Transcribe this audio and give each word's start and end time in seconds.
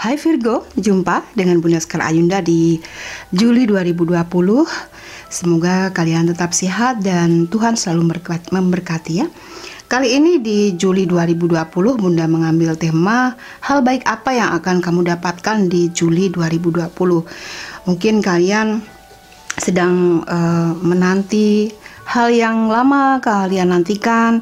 Hai 0.00 0.16
Virgo, 0.16 0.64
jumpa 0.80 1.28
dengan 1.36 1.60
Bunda 1.60 1.76
Sekar 1.76 2.00
Ayunda 2.00 2.40
di 2.40 2.80
Juli 3.36 3.68
2020. 3.68 4.16
Semoga 5.28 5.92
kalian 5.92 6.24
tetap 6.24 6.56
sehat 6.56 7.04
dan 7.04 7.44
Tuhan 7.52 7.76
selalu 7.76 8.16
memberkati 8.48 9.20
ya. 9.20 9.28
Kali 9.92 10.16
ini 10.16 10.40
di 10.40 10.72
Juli 10.72 11.04
2020 11.04 12.00
Bunda 12.00 12.24
mengambil 12.24 12.80
tema 12.80 13.36
hal 13.60 13.84
baik 13.84 14.08
apa 14.08 14.32
yang 14.32 14.56
akan 14.56 14.80
kamu 14.80 15.04
dapatkan 15.04 15.68
di 15.68 15.92
Juli 15.92 16.32
2020. 16.32 16.88
Mungkin 17.84 18.24
kalian 18.24 18.80
sedang 19.60 20.24
uh, 20.24 20.80
menanti 20.80 21.76
hal 22.08 22.32
yang 22.32 22.72
lama 22.72 23.20
kalian 23.20 23.76
nantikan 23.76 24.40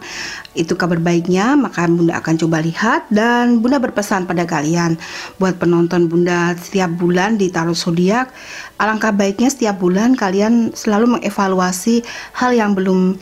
itu 0.57 0.73
kabar 0.75 0.97
baiknya, 0.97 1.55
maka 1.55 1.85
Bunda 1.85 2.17
akan 2.19 2.35
coba 2.41 2.65
lihat 2.65 3.05
dan 3.13 3.61
Bunda 3.61 3.77
berpesan 3.77 4.25
pada 4.25 4.49
kalian. 4.49 4.97
Buat 5.37 5.61
penonton 5.61 6.09
Bunda 6.09 6.57
setiap 6.57 6.89
bulan 6.97 7.37
di 7.37 7.53
Tarot 7.53 7.77
Zodiak, 7.77 8.33
alangkah 8.81 9.13
baiknya 9.13 9.53
setiap 9.53 9.77
bulan 9.77 10.17
kalian 10.17 10.73
selalu 10.73 11.19
mengevaluasi 11.21 12.01
hal 12.37 12.57
yang 12.57 12.73
belum 12.73 13.21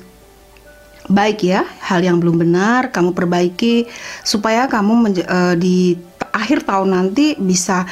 baik 1.11 1.47
ya, 1.47 1.63
hal 1.87 2.03
yang 2.03 2.19
belum 2.19 2.43
benar 2.43 2.91
kamu 2.91 3.15
perbaiki 3.15 3.87
supaya 4.27 4.67
kamu 4.67 5.23
uh, 5.27 5.55
di 5.55 5.95
akhir 6.35 6.67
tahun 6.67 6.93
nanti 6.93 7.39
bisa 7.39 7.87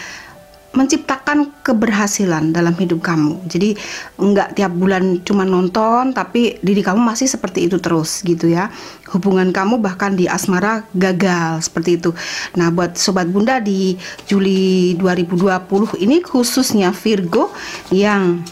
menciptakan 0.75 1.55
keberhasilan 1.63 2.51
dalam 2.51 2.75
hidup 2.75 3.01
kamu. 3.01 3.47
Jadi 3.47 3.79
enggak 4.21 4.59
tiap 4.59 4.75
bulan 4.75 5.23
cuma 5.23 5.47
nonton 5.47 6.11
tapi 6.13 6.59
diri 6.61 6.83
kamu 6.83 7.01
masih 7.01 7.31
seperti 7.31 7.71
itu 7.71 7.79
terus 7.79 8.21
gitu 8.27 8.51
ya. 8.51 8.69
Hubungan 9.15 9.55
kamu 9.55 9.79
bahkan 9.79 10.19
di 10.19 10.27
asmara 10.27 10.83
gagal 10.93 11.71
seperti 11.71 12.03
itu. 12.03 12.11
Nah, 12.59 12.75
buat 12.75 12.99
sobat 12.99 13.31
Bunda 13.31 13.63
di 13.63 13.95
Juli 14.27 14.99
2020 14.99 16.03
ini 16.03 16.19
khususnya 16.21 16.91
Virgo 16.91 17.55
yang 17.95 18.43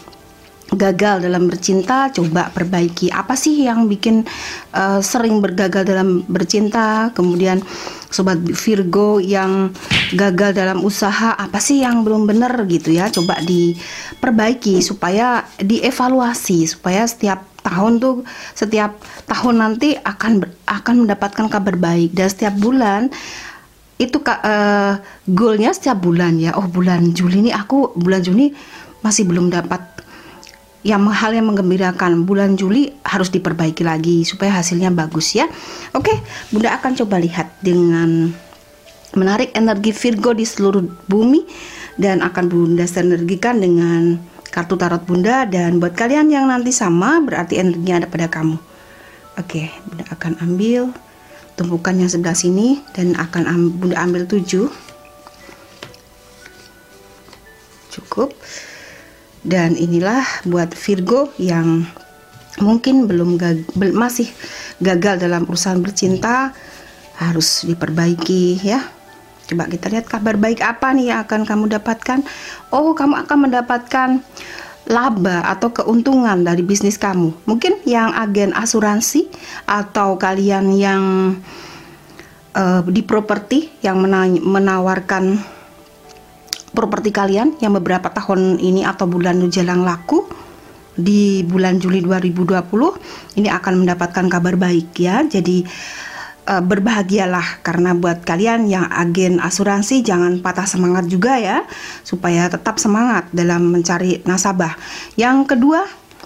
gagal 0.75 1.23
dalam 1.23 1.47
bercinta 1.47 2.09
coba 2.09 2.49
perbaiki. 2.49 3.09
Apa 3.13 3.37
sih 3.37 3.65
yang 3.65 3.85
bikin 3.87 4.25
uh, 4.73 4.99
sering 4.99 5.39
bergagal 5.39 5.85
dalam 5.85 6.25
bercinta? 6.25 7.13
Kemudian 7.13 7.61
sobat 8.09 8.41
Virgo 8.41 9.17
yang 9.17 9.73
gagal 10.13 10.53
dalam 10.53 10.85
usaha 10.85 11.33
apa 11.33 11.57
sih 11.57 11.81
yang 11.81 12.05
belum 12.05 12.25
benar 12.29 12.53
gitu 12.69 12.93
ya? 12.93 13.09
Coba 13.09 13.39
diperbaiki 13.41 14.81
supaya 14.81 15.45
dievaluasi 15.61 16.69
supaya 16.69 17.05
setiap 17.05 17.45
tahun 17.63 18.03
tuh 18.03 18.27
setiap 18.51 18.99
tahun 19.23 19.63
nanti 19.63 19.95
akan 19.95 20.43
akan 20.67 20.95
mendapatkan 21.07 21.47
kabar 21.47 21.75
baik. 21.79 22.11
Dan 22.13 22.27
setiap 22.27 22.53
bulan 22.59 23.07
itu 24.01 24.19
uh, 24.19 24.99
goalnya 25.29 25.71
setiap 25.71 26.01
bulan 26.01 26.41
ya. 26.41 26.57
Oh 26.57 26.67
bulan 26.67 27.13
Juli 27.13 27.47
ini 27.47 27.51
aku 27.53 27.93
bulan 27.95 28.25
Juni 28.25 28.51
masih 29.03 29.27
belum 29.27 29.51
dapat 29.51 29.93
yang 30.83 31.07
hal 31.07 31.31
yang 31.31 31.47
menggembirakan 31.47 32.27
bulan 32.27 32.59
Juli 32.59 32.91
harus 33.07 33.31
diperbaiki 33.31 33.87
lagi 33.87 34.27
supaya 34.27 34.59
hasilnya 34.59 34.91
bagus 34.91 35.31
ya. 35.31 35.47
Oke, 35.95 36.11
Bunda 36.51 36.75
akan 36.75 36.91
coba 36.99 37.23
lihat 37.23 37.55
dengan 37.63 38.35
menarik 39.15 39.55
energi 39.55 39.95
Virgo 39.95 40.35
di 40.35 40.43
seluruh 40.43 40.83
bumi 41.07 41.47
dan 41.95 42.19
akan 42.19 42.45
Bunda 42.51 42.83
sinergikan 42.83 43.63
dengan 43.63 44.19
kartu 44.51 44.75
tarot 44.75 45.07
Bunda 45.07 45.47
dan 45.47 45.79
buat 45.79 45.95
kalian 45.95 46.29
yang 46.29 46.51
nanti 46.51 46.75
sama 46.75 47.23
berarti 47.23 47.63
energinya 47.63 48.03
ada 48.03 48.07
pada 48.11 48.27
kamu. 48.27 48.59
Oke, 49.39 49.71
Bunda 49.87 50.03
akan 50.11 50.37
ambil 50.43 50.91
tumpukan 51.55 51.95
yang 51.95 52.09
sebelah 52.11 52.35
sini 52.35 52.83
dan 52.91 53.15
akan 53.15 53.43
am 53.47 53.61
Bunda 53.71 54.03
ambil 54.03 54.27
tujuh. 54.27 54.67
Cukup. 57.93 58.35
Dan 59.43 59.75
inilah 59.75 60.23
buat 60.47 60.71
Virgo 60.71 61.35
yang 61.35 61.83
mungkin 62.63 63.11
belum 63.11 63.35
gag 63.35 63.67
masih 63.75 64.29
gagal 64.79 65.19
dalam 65.19 65.43
urusan 65.43 65.83
bercinta 65.83 66.55
harus 67.19 67.67
diperbaiki 67.67 68.63
ya. 68.63 68.79
Coba 69.43 69.67
kita 69.67 69.91
lihat 69.91 70.07
kabar 70.07 70.39
baik 70.39 70.63
apa 70.63 70.95
nih 70.95 71.11
yang 71.11 71.19
akan 71.27 71.43
kamu 71.43 71.65
dapatkan. 71.75 72.23
Oh, 72.71 72.95
kamu 72.95 73.27
akan 73.27 73.37
mendapatkan 73.49 74.09
laba 74.87 75.47
atau 75.47 75.71
keuntungan 75.71 76.43
dari 76.43 76.63
bisnis 76.63 76.99
kamu. 76.99 77.47
Mungkin 77.47 77.83
yang 77.87 78.11
agen 78.15 78.51
asuransi 78.55 79.27
atau 79.67 80.15
kalian 80.19 80.75
yang 80.75 81.03
uh, 82.55 82.81
di 82.87 83.01
properti 83.03 83.71
yang 83.83 83.99
menawarkan 84.43 85.39
properti 86.73 87.13
kalian 87.13 87.55
yang 87.61 87.77
beberapa 87.77 88.09
tahun 88.09 88.57
ini 88.57 88.83
atau 88.83 89.05
bulan 89.05 89.37
menjelang 89.37 89.85
laku 89.85 90.25
di 90.93 91.41
bulan 91.45 91.81
Juli 91.81 92.05
2020 92.05 93.39
ini 93.41 93.49
akan 93.49 93.73
mendapatkan 93.85 94.25
kabar 94.29 94.57
baik 94.57 94.93
ya. 94.97 95.25
Jadi 95.25 95.65
uh, 96.49 96.61
berbahagialah 96.61 97.63
karena 97.65 97.97
buat 97.97 98.21
kalian 98.25 98.69
yang 98.69 98.85
agen 98.89 99.41
asuransi 99.41 100.05
jangan 100.05 100.41
patah 100.41 100.67
semangat 100.69 101.09
juga 101.09 101.39
ya 101.39 101.65
supaya 102.05 102.49
tetap 102.49 102.77
semangat 102.77 103.29
dalam 103.33 103.73
mencari 103.73 104.21
nasabah. 104.25 104.75
Yang 105.17 105.55
kedua, 105.55 105.81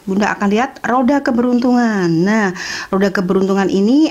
Bunda 0.08 0.32
akan 0.32 0.48
lihat 0.48 0.80
roda 0.88 1.20
keberuntungan. 1.20 2.08
Nah, 2.08 2.56
roda 2.88 3.12
keberuntungan 3.12 3.68
ini 3.68 4.08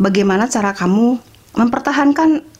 bagaimana 0.00 0.48
cara 0.48 0.72
kamu 0.72 1.20
mempertahankan 1.52 2.57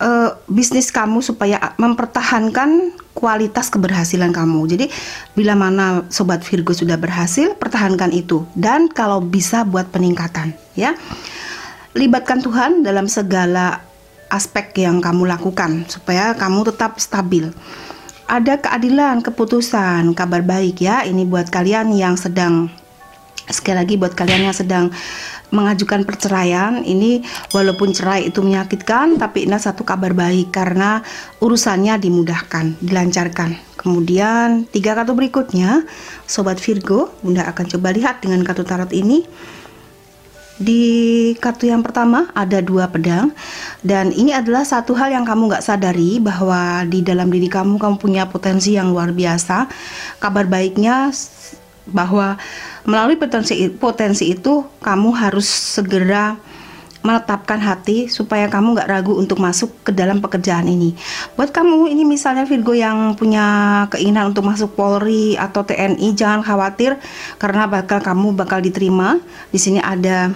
uh, 0.00 0.34
bisnis 0.48 0.88
kamu 0.90 1.20
supaya 1.20 1.76
mempertahankan 1.76 2.96
kualitas 3.12 3.68
keberhasilan 3.68 4.32
kamu. 4.32 4.60
Jadi 4.66 4.86
bila 5.36 5.54
mana 5.54 6.08
sobat 6.08 6.42
Virgo 6.42 6.72
sudah 6.72 6.96
berhasil, 6.96 7.54
pertahankan 7.54 8.10
itu 8.10 8.48
dan 8.56 8.88
kalau 8.88 9.20
bisa 9.20 9.62
buat 9.62 9.92
peningkatan 9.92 10.56
ya. 10.74 10.96
Libatkan 11.90 12.38
Tuhan 12.38 12.86
dalam 12.86 13.10
segala 13.10 13.82
aspek 14.30 14.86
yang 14.86 15.02
kamu 15.02 15.26
lakukan 15.26 15.90
supaya 15.90 16.38
kamu 16.38 16.70
tetap 16.70 17.02
stabil. 17.02 17.50
Ada 18.30 18.62
keadilan, 18.62 19.26
keputusan, 19.26 20.14
kabar 20.14 20.38
baik 20.46 20.86
ya. 20.86 21.02
Ini 21.02 21.26
buat 21.26 21.50
kalian 21.50 21.90
yang 21.98 22.14
sedang 22.14 22.70
sekali 23.50 23.82
lagi 23.82 23.94
buat 23.98 24.14
kalian 24.14 24.46
yang 24.46 24.56
sedang 24.56 24.94
mengajukan 25.50 26.02
perceraian. 26.06 26.82
Ini 26.82 27.22
walaupun 27.54 27.94
cerai 27.94 28.30
itu 28.30 28.40
menyakitkan 28.42 29.18
tapi 29.20 29.46
ini 29.46 29.58
satu 29.58 29.86
kabar 29.86 30.14
baik 30.16 30.50
karena 30.54 31.02
urusannya 31.42 31.98
dimudahkan 32.00 32.80
dilancarkan. 32.80 33.58
Kemudian 33.80 34.68
tiga 34.68 34.92
kartu 34.92 35.16
berikutnya 35.16 35.88
sobat 36.28 36.60
Virgo 36.60 37.08
Bunda 37.24 37.48
akan 37.48 37.64
coba 37.64 37.96
lihat 37.96 38.20
dengan 38.20 38.44
kartu 38.44 38.64
tarot 38.64 38.92
ini. 38.92 39.24
Di 40.60 41.32
kartu 41.40 41.72
yang 41.72 41.80
pertama 41.80 42.28
ada 42.36 42.60
dua 42.60 42.92
pedang 42.92 43.32
dan 43.80 44.12
ini 44.12 44.36
adalah 44.36 44.60
satu 44.60 44.92
hal 44.92 45.08
yang 45.08 45.24
kamu 45.24 45.48
nggak 45.48 45.64
sadari 45.64 46.20
bahwa 46.20 46.84
di 46.84 47.00
dalam 47.00 47.32
diri 47.32 47.48
kamu 47.48 47.80
kamu 47.80 47.96
punya 47.96 48.28
potensi 48.28 48.76
yang 48.76 48.92
luar 48.92 49.16
biasa. 49.16 49.72
Kabar 50.20 50.44
baiknya 50.44 51.08
bahwa 51.88 52.36
melalui 52.84 53.16
potensi 53.16 53.68
potensi 53.72 54.32
itu 54.32 54.66
kamu 54.80 55.10
harus 55.16 55.46
segera 55.48 56.36
menetapkan 57.00 57.56
hati 57.56 58.12
supaya 58.12 58.44
kamu 58.52 58.76
nggak 58.76 58.90
ragu 58.92 59.16
untuk 59.16 59.40
masuk 59.40 59.72
ke 59.80 59.90
dalam 59.92 60.20
pekerjaan 60.20 60.68
ini. 60.68 60.92
Buat 61.32 61.48
kamu 61.48 61.88
ini 61.88 62.04
misalnya 62.04 62.44
Virgo 62.44 62.76
yang 62.76 63.16
punya 63.16 63.88
keinginan 63.88 64.36
untuk 64.36 64.44
masuk 64.44 64.76
Polri 64.76 65.32
atau 65.40 65.64
TNI, 65.64 66.12
jangan 66.12 66.44
khawatir 66.44 67.00
karena 67.40 67.64
bakal 67.64 68.04
kamu 68.04 68.36
bakal 68.36 68.60
diterima. 68.60 69.16
Di 69.48 69.56
sini 69.56 69.80
ada 69.80 70.28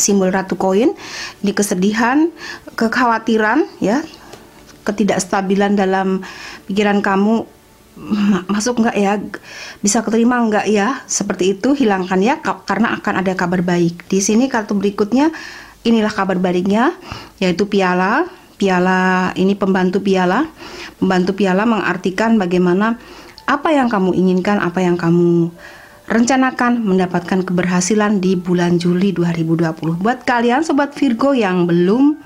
simbol 0.00 0.32
ratu 0.32 0.56
koin. 0.56 0.96
Ini 1.44 1.52
kesedihan, 1.52 2.32
kekhawatiran 2.72 3.68
ya, 3.84 4.00
ketidakstabilan 4.88 5.76
dalam 5.76 6.24
pikiran 6.64 7.04
kamu 7.04 7.44
masuk 8.48 8.80
nggak 8.80 8.96
ya? 8.96 9.20
Bisa 9.84 10.00
keterima 10.00 10.40
nggak 10.40 10.66
ya? 10.68 11.04
Seperti 11.04 11.58
itu 11.58 11.76
hilangkan 11.76 12.20
ya 12.24 12.40
karena 12.40 12.96
akan 12.96 13.20
ada 13.20 13.32
kabar 13.36 13.60
baik. 13.60 14.08
Di 14.08 14.24
sini 14.24 14.48
kartu 14.48 14.72
berikutnya 14.72 15.30
inilah 15.84 16.12
kabar 16.12 16.40
baiknya 16.40 16.96
yaitu 17.38 17.68
piala. 17.68 18.26
Piala 18.56 19.34
ini 19.34 19.58
pembantu 19.58 19.98
piala. 20.00 20.46
Pembantu 21.02 21.34
piala 21.34 21.66
mengartikan 21.66 22.38
bagaimana 22.38 22.96
apa 23.42 23.74
yang 23.74 23.90
kamu 23.90 24.14
inginkan 24.14 24.62
apa 24.62 24.80
yang 24.80 24.94
kamu 24.94 25.50
rencanakan 26.06 26.82
mendapatkan 26.82 27.42
keberhasilan 27.46 28.22
di 28.22 28.38
bulan 28.38 28.78
Juli 28.78 29.14
2020 29.14 30.02
buat 30.02 30.22
kalian 30.22 30.62
sobat 30.62 30.94
Virgo 30.94 31.34
yang 31.34 31.66
belum 31.66 32.18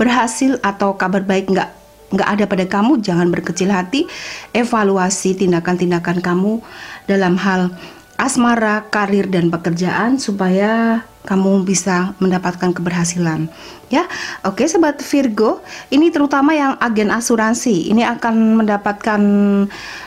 berhasil 0.00 0.56
atau 0.64 0.96
kabar 0.96 1.24
baik 1.24 1.52
nggak 1.52 1.79
nggak 2.10 2.28
ada 2.28 2.44
pada 2.46 2.64
kamu, 2.66 3.00
jangan 3.02 3.30
berkecil 3.30 3.70
hati. 3.70 4.06
Evaluasi 4.50 5.38
tindakan-tindakan 5.38 6.22
kamu 6.22 6.62
dalam 7.06 7.38
hal 7.38 7.74
asmara, 8.20 8.84
karir 8.92 9.30
dan 9.32 9.48
pekerjaan 9.48 10.20
supaya 10.20 11.02
kamu 11.24 11.64
bisa 11.64 12.12
mendapatkan 12.20 12.72
keberhasilan. 12.76 13.48
Ya, 13.90 14.06
oke, 14.46 14.62
sobat 14.70 15.00
Virgo, 15.02 15.64
ini 15.90 16.12
terutama 16.14 16.54
yang 16.54 16.78
agen 16.78 17.10
asuransi, 17.10 17.90
ini 17.90 18.06
akan 18.06 18.62
mendapatkan 18.62 19.20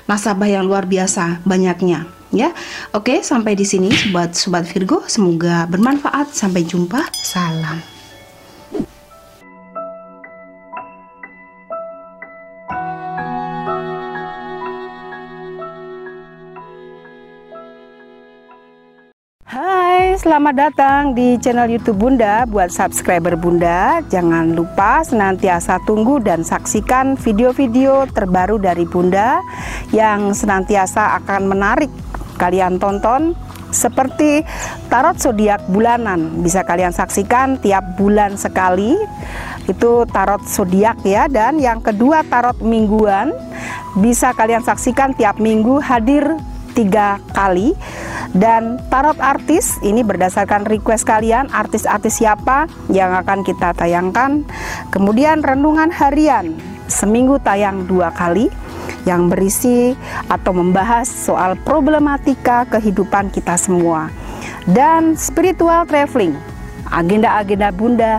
nasabah 0.07 0.50
yang 0.50 0.63
luar 0.63 0.88
biasa 0.88 1.44
banyaknya. 1.44 2.07
Ya, 2.33 2.50
oke, 2.97 3.21
sampai 3.21 3.53
di 3.53 3.65
sini, 3.65 3.94
sobat 3.94 4.33
sobat 4.33 4.65
Virgo, 4.65 5.05
semoga 5.05 5.69
bermanfaat. 5.69 6.33
Sampai 6.33 6.65
jumpa, 6.65 7.05
salam. 7.21 7.92
Selamat 20.23 20.55
datang 20.55 21.11
di 21.11 21.35
channel 21.35 21.67
YouTube 21.67 21.99
Bunda. 21.99 22.47
Buat 22.47 22.71
subscriber 22.71 23.35
Bunda, 23.35 23.99
jangan 24.07 24.55
lupa 24.55 25.03
senantiasa 25.03 25.83
tunggu 25.83 26.23
dan 26.23 26.47
saksikan 26.47 27.19
video-video 27.19 28.07
terbaru 28.07 28.55
dari 28.55 28.87
Bunda 28.87 29.43
yang 29.91 30.31
senantiasa 30.31 31.19
akan 31.19 31.51
menarik 31.51 31.91
kalian 32.39 32.79
tonton 32.79 33.35
seperti 33.75 34.47
tarot 34.87 35.19
zodiak 35.19 35.59
bulanan. 35.67 36.39
Bisa 36.39 36.63
kalian 36.63 36.95
saksikan 36.95 37.59
tiap 37.59 37.83
bulan 37.99 38.39
sekali. 38.39 38.95
Itu 39.67 40.07
tarot 40.07 40.47
zodiak 40.47 41.03
ya. 41.03 41.27
Dan 41.27 41.59
yang 41.59 41.83
kedua 41.83 42.23
tarot 42.23 42.63
mingguan. 42.63 43.35
Bisa 43.99 44.31
kalian 44.31 44.63
saksikan 44.63 45.19
tiap 45.19 45.35
minggu 45.43 45.83
hadir 45.83 46.39
tiga 46.73 47.19
kali 47.35 47.75
dan 48.33 48.81
tarot 48.89 49.18
artis 49.21 49.77
ini 49.85 50.01
berdasarkan 50.01 50.65
request 50.65 51.06
kalian 51.06 51.53
artis-artis 51.53 52.18
siapa 52.18 52.65
yang 52.89 53.13
akan 53.13 53.45
kita 53.45 53.77
tayangkan. 53.77 54.41
Kemudian 54.89 55.45
renungan 55.45 55.94
harian 55.94 56.57
seminggu 56.89 57.38
tayang 57.38 57.85
dua 57.85 58.09
kali 58.09 58.50
yang 59.06 59.30
berisi 59.30 59.94
atau 60.27 60.51
membahas 60.51 61.06
soal 61.06 61.53
problematika 61.62 62.65
kehidupan 62.74 63.30
kita 63.30 63.53
semua. 63.53 64.09
Dan 64.65 65.13
spiritual 65.13 65.86
traveling 65.86 66.33
agenda-agenda 66.89 67.69
bunda 67.69 68.13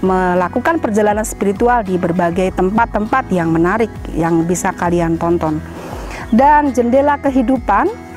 melakukan 0.00 0.80
perjalanan 0.80 1.26
spiritual 1.26 1.84
di 1.84 2.00
berbagai 2.00 2.56
tempat-tempat 2.56 3.28
yang 3.34 3.52
menarik 3.52 3.92
yang 4.16 4.46
bisa 4.48 4.72
kalian 4.72 5.20
tonton. 5.20 5.60
Dan 6.30 6.70
jendela 6.70 7.18
kehidupan 7.20 8.09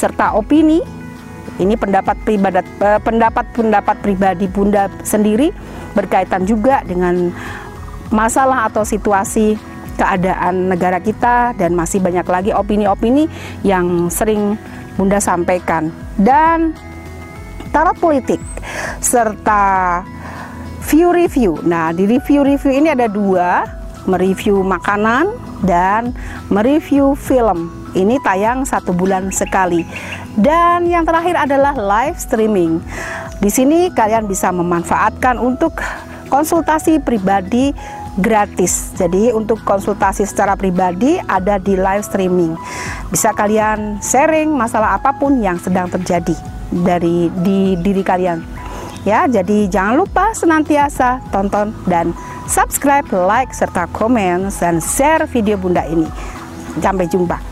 serta 0.00 0.32
opini. 0.32 0.80
Ini 1.60 1.76
pendapat 1.76 2.16
pribadi 2.24 2.64
eh, 2.64 3.00
pendapat 3.04 3.44
pendapat 3.52 3.96
pribadi 4.00 4.48
Bunda 4.48 4.88
sendiri 5.04 5.52
berkaitan 5.92 6.48
juga 6.48 6.80
dengan 6.88 7.28
masalah 8.08 8.72
atau 8.72 8.80
situasi 8.80 9.60
keadaan 10.00 10.72
negara 10.72 10.96
kita 10.96 11.52
dan 11.60 11.76
masih 11.76 12.00
banyak 12.00 12.24
lagi 12.24 12.50
opini-opini 12.56 13.28
yang 13.60 14.08
sering 14.08 14.56
Bunda 14.96 15.20
sampaikan. 15.20 15.92
Dan 16.16 16.72
tarot 17.76 17.96
politik 18.00 18.40
serta 19.04 20.00
view 20.88 21.12
review. 21.12 21.60
Nah, 21.60 21.92
di 21.92 22.08
review-review 22.08 22.72
ini 22.72 22.88
ada 22.88 23.04
dua, 23.06 23.68
mereview 24.08 24.64
makanan 24.64 25.28
dan 25.60 26.16
mereview 26.48 27.12
film 27.14 27.79
ini 27.94 28.18
tayang 28.22 28.62
satu 28.66 28.94
bulan 28.94 29.32
sekali. 29.34 29.86
Dan 30.38 30.86
yang 30.86 31.02
terakhir 31.02 31.36
adalah 31.36 31.74
live 31.74 32.18
streaming. 32.20 32.78
Di 33.40 33.50
sini 33.50 33.88
kalian 33.90 34.28
bisa 34.28 34.52
memanfaatkan 34.52 35.40
untuk 35.40 35.80
konsultasi 36.30 37.02
pribadi 37.02 37.74
gratis. 38.18 38.94
Jadi 38.94 39.34
untuk 39.34 39.62
konsultasi 39.66 40.22
secara 40.26 40.54
pribadi 40.54 41.18
ada 41.26 41.58
di 41.58 41.74
live 41.74 42.06
streaming. 42.06 42.54
Bisa 43.10 43.34
kalian 43.34 43.98
sharing 43.98 44.54
masalah 44.54 44.98
apa 44.98 45.16
pun 45.16 45.42
yang 45.42 45.58
sedang 45.58 45.90
terjadi 45.90 46.34
dari 46.70 47.28
di 47.42 47.74
diri 47.80 48.02
kalian. 48.06 48.42
Ya, 49.00 49.24
jadi 49.24 49.64
jangan 49.64 49.96
lupa 49.96 50.36
senantiasa 50.36 51.24
tonton 51.32 51.72
dan 51.88 52.12
subscribe, 52.44 53.08
like 53.08 53.48
serta 53.56 53.88
komen 53.96 54.52
dan 54.52 54.76
share 54.76 55.24
video 55.24 55.56
Bunda 55.56 55.88
ini. 55.88 56.04
Sampai 56.78 57.08
jumpa. 57.08 57.49